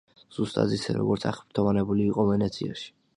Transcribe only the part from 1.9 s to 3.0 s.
იყო ვენეციაში.